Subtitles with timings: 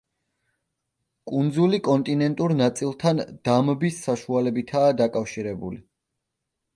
[1.31, 5.79] კუნძული კონტინენტურ ნაწილთან დამბის საშუალებითაა დაკავშირებული.